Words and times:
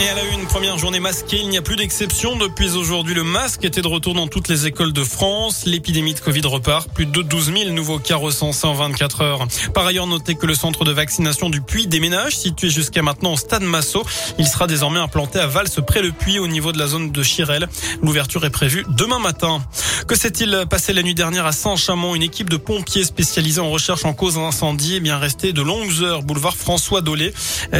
Et 0.00 0.08
à 0.08 0.14
la 0.16 0.24
une, 0.24 0.44
première 0.46 0.76
journée 0.76 0.98
masquée, 0.98 1.38
il 1.40 1.48
n'y 1.48 1.56
a 1.56 1.62
plus 1.62 1.76
d'exception. 1.76 2.36
Depuis 2.36 2.72
aujourd'hui, 2.72 3.14
le 3.14 3.22
masque 3.22 3.64
était 3.64 3.80
de 3.80 3.86
retour 3.86 4.14
dans 4.14 4.26
toutes 4.26 4.48
les 4.48 4.66
écoles 4.66 4.92
de 4.92 5.04
France. 5.04 5.66
L'épidémie 5.66 6.14
de 6.14 6.18
Covid 6.18 6.40
repart. 6.46 6.88
Plus 6.92 7.06
de 7.06 7.22
12 7.22 7.52
000 7.56 7.70
nouveaux 7.70 8.00
cas 8.00 8.16
recensés 8.16 8.66
en 8.66 8.74
24 8.74 9.20
heures. 9.20 9.46
Par 9.72 9.86
ailleurs, 9.86 10.08
notez 10.08 10.34
que 10.34 10.46
le 10.46 10.56
centre 10.56 10.84
de 10.84 10.90
vaccination 10.90 11.48
du 11.48 11.60
Puy 11.60 11.86
déménage, 11.86 12.36
situé 12.36 12.70
jusqu'à 12.70 13.02
maintenant 13.02 13.34
au 13.34 13.36
stade 13.36 13.62
Massot. 13.62 14.02
Il 14.36 14.48
sera 14.48 14.66
désormais 14.66 14.98
implanté 14.98 15.38
à 15.38 15.46
Vals, 15.46 15.68
près 15.86 16.02
le 16.02 16.10
Puy, 16.10 16.40
au 16.40 16.48
niveau 16.48 16.72
de 16.72 16.78
la 16.78 16.88
zone 16.88 17.12
de 17.12 17.22
Chirel. 17.22 17.68
L'ouverture 18.02 18.44
est 18.44 18.50
prévue 18.50 18.84
demain 18.88 19.20
matin. 19.20 19.62
Que 20.08 20.16
s'est-il 20.16 20.64
passé 20.68 20.92
la 20.92 21.04
nuit 21.04 21.14
dernière 21.14 21.46
à 21.46 21.52
Saint-Chamond? 21.52 22.16
Une 22.16 22.22
équipe 22.24 22.50
de 22.50 22.56
pompiers 22.56 23.04
spécialisés 23.04 23.60
en 23.60 23.70
recherche 23.70 24.04
en 24.04 24.12
cause 24.12 24.34
d'incendie 24.34 24.96
est 24.96 25.00
bien 25.00 25.18
restée 25.18 25.52
de 25.52 25.62
longues 25.62 26.02
heures 26.02 26.24
boulevard 26.24 26.56
François 26.56 27.00
Dolé. 27.00 27.32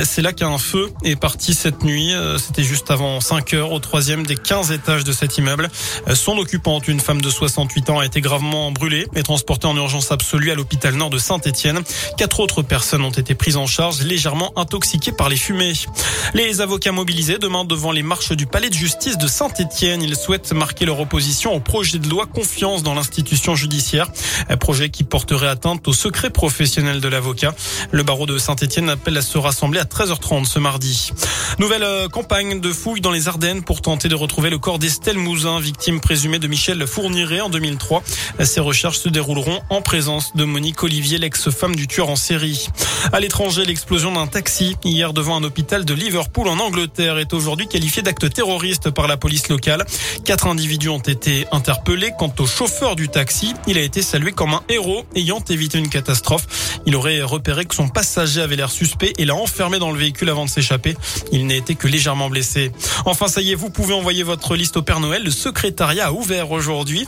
C'est 0.05 0.23
là 0.23 0.33
qu'un 0.33 0.59
feu 0.59 0.91
est 1.03 1.17
parti 1.17 1.55
cette 1.55 1.83
nuit. 1.83 2.04
Euh, 2.13 2.39
c'était 2.39 2.63
juste 2.63 2.91
avant 2.91 3.21
5 3.21 3.55
heures 3.55 3.73
au 3.73 3.79
troisième 3.79 4.27
des 4.27 4.37
15 4.37 4.73
étages 4.73 5.05
de 5.05 5.13
cet 5.13 5.39
immeuble. 5.39 5.71
Euh, 6.09 6.15
son 6.15 6.37
occupante, 6.39 6.89
une 6.89 7.01
femme 7.01 7.21
de 7.21 7.31
68 7.31 7.91
ans, 7.91 7.99
a 8.01 8.07
été 8.07 8.21
gravement 8.21 8.71
brûlée 8.71 9.07
et 9.15 9.23
transportée 9.23 9.67
en 9.67 9.77
urgence 9.77 10.13
absolue 10.13 10.51
à 10.51 10.55
l'hôpital 10.55 10.95
nord 10.95 11.11
de 11.11 11.19
Saint-Etienne. 11.19 11.81
Quatre 12.17 12.41
autres 12.41 12.63
personnes 12.63 13.03
ont 13.03 13.11
été 13.11 13.35
prises 13.35 13.57
en 13.57 13.67
charge, 13.67 14.03
légèrement 14.03 14.53
intoxiquées 14.57 15.13
par 15.13 15.29
les 15.29 15.37
fumées. 15.37 15.73
Les 16.35 16.61
avocats 16.61 16.93
mobilisés 16.93 17.39
demain 17.39 17.65
devant 17.65 17.93
les 17.93 18.03
marches 18.03 18.33
du 18.33 18.47
palais 18.47 18.71
de 18.71 18.75
justice 18.75 19.19
de 19.19 19.27
Saint-Etienne. 19.27 20.03
Ils 20.03 20.17
souhaitent 20.17 20.53
marquer 20.53 20.87
leur 20.87 21.01
opposition 21.01 21.55
au 21.55 21.61
projet 21.61 21.99
de 21.99 22.09
loi 22.09 22.27
confiance 22.27 22.83
dans 22.83 22.95
l'institution 22.95 23.55
judiciaire. 23.55 24.09
Un 24.49 24.57
projet 24.57 24.91
qui 24.91 25.05
porterait 25.05 25.49
atteinte 25.49 25.87
au 25.89 25.93
secret 25.93 26.31
professionnel 26.31 27.01
de 27.01 27.09
l'avocat. 27.09 27.55
Le 27.93 28.03
barreau 28.03 28.27
de 28.27 28.39
Saint-Etienne 28.39 28.91
appelle 28.91 29.17
à 29.17 29.23
se 29.23 29.39
rassembler 29.39 29.81
à 29.81 29.85
13h30 29.85 30.45
ce 30.47 30.59
mardi. 30.59 31.13
Euh, 31.61 31.94
campagne 32.09 32.61
de 32.61 32.73
fouilles 32.73 33.01
dans 33.01 33.11
les 33.11 33.29
Ardennes 33.29 33.63
pour 33.63 33.83
tenter 33.83 34.09
de 34.09 34.15
retrouver 34.15 34.51
le 34.51 34.59
corps 34.59 34.79
d'Estelle 34.79 35.19
Mouzin, 35.19 35.61
victime 35.61 36.01
présumée 36.01 36.39
de 36.39 36.47
Michel 36.47 36.87
Fourniret 36.87 37.41
en 37.41 37.49
2003. 37.49 38.03
Ces 38.43 38.61
recherches 38.61 38.99
se 38.99 39.09
dérouleront 39.09 39.61
en 39.71 39.83
présence 39.83 40.35
de 40.35 40.45
Monique 40.45 40.83
Olivier, 40.83 41.19
l'ex-femme 41.19 41.77
du 41.77 41.87
tueur 41.87 42.09
en 42.09 42.17
série. 42.17 42.69
À 43.13 43.21
l'étranger, 43.21 43.65
l'explosion 43.65 44.13
d'un 44.13 44.27
taxi 44.27 44.77
hier 44.85 45.13
devant 45.13 45.37
un 45.37 45.45
hôpital 45.45 45.85
de 45.85 45.95
Liverpool 45.95 46.49
en 46.49 46.59
Angleterre 46.59 47.19
est 47.19 47.33
aujourd'hui 47.33 47.69
qualifiée 47.69 48.03
d'acte 48.03 48.33
terroriste 48.33 48.91
par 48.91 49.09
la 49.09 49.17
police 49.17 49.49
locale. 49.49 49.85
Quatre 50.25 50.47
individus 50.47 50.89
ont 50.89 50.99
été 50.99 51.47
interpellés. 51.53 52.13
Quant 52.19 52.33
au 52.39 52.47
chauffeur 52.47 52.97
du 52.97 53.09
taxi, 53.09 53.55
il 53.67 53.79
a 53.79 53.83
été 53.83 54.03
salué 54.03 54.33
comme 54.33 54.55
un 54.55 54.63
héros 54.69 55.05
ayant 55.15 55.43
évité 55.49 55.79
une 55.79 55.89
catastrophe. 55.89 56.47
Il 56.87 56.97
aurait 56.97 57.23
repéré 57.23 57.65
que 57.65 57.75
son 57.75 57.89
passager 57.89 58.41
avait 58.41 58.57
l'air 58.57 58.71
suspect 58.71 59.13
et 59.19 59.25
l'a 59.25 59.35
enfermé 59.35 59.79
dans 59.79 59.91
le 59.91 59.99
véhicule 59.99 60.29
avant 60.31 60.45
de 60.45 60.51
s'échapper. 60.51 60.97
Il 61.33 61.47
n'a 61.47 61.55
été 61.55 61.75
légèrement 61.89 62.31
blessé. 62.31 62.73
Enfin, 63.05 63.29
ça 63.29 63.41
y 63.41 63.53
est, 63.53 63.55
vous 63.55 63.71
pouvez 63.71 63.95
envoyer 63.95 64.23
votre 64.23 64.57
liste 64.57 64.77
au 64.77 64.83
Père 64.83 65.01
Noël. 65.01 65.23
Le 65.23 65.31
secrétariat 65.31 66.09
a 66.09 66.13
ouvert 66.13 66.51
aujourd'hui. 66.51 67.07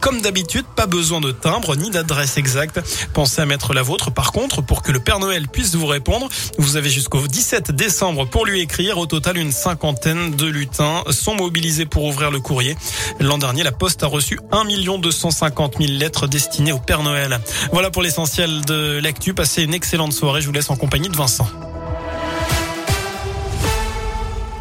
Comme 0.00 0.20
d'habitude, 0.20 0.64
pas 0.76 0.86
besoin 0.86 1.20
de 1.20 1.32
timbre 1.32 1.76
ni 1.76 1.90
d'adresse 1.90 2.36
exacte. 2.36 2.80
Pensez 3.14 3.40
à 3.40 3.46
mettre 3.46 3.74
la 3.74 3.82
vôtre. 3.82 4.10
Par 4.10 4.32
contre, 4.32 4.62
pour 4.62 4.82
que 4.82 4.92
le 4.92 5.00
Père 5.00 5.18
Noël 5.18 5.48
puisse 5.48 5.74
vous 5.74 5.86
répondre, 5.86 6.28
vous 6.58 6.76
avez 6.76 6.90
jusqu'au 6.90 7.26
17 7.26 7.72
décembre 7.72 8.26
pour 8.26 8.46
lui 8.46 8.60
écrire. 8.60 8.98
Au 8.98 9.06
total, 9.06 9.38
une 9.38 9.52
cinquantaine 9.52 10.34
de 10.34 10.46
lutins 10.46 11.02
sont 11.10 11.34
mobilisés 11.34 11.86
pour 11.86 12.04
ouvrir 12.04 12.30
le 12.30 12.40
courrier. 12.40 12.76
L'an 13.20 13.38
dernier, 13.38 13.62
la 13.62 13.72
Poste 13.72 14.02
a 14.02 14.06
reçu 14.06 14.38
1 14.52 14.64
250 14.98 15.76
000 15.78 15.92
lettres 15.92 16.26
destinées 16.26 16.72
au 16.72 16.78
Père 16.78 17.02
Noël. 17.02 17.40
Voilà 17.72 17.90
pour 17.90 18.02
l'essentiel 18.02 18.64
de 18.64 18.98
l'actu. 19.02 19.34
Passez 19.34 19.62
une 19.62 19.74
excellente 19.74 20.12
soirée. 20.12 20.40
Je 20.40 20.46
vous 20.46 20.52
laisse 20.52 20.70
en 20.70 20.76
compagnie 20.76 21.08
de 21.08 21.16
Vincent. 21.16 21.48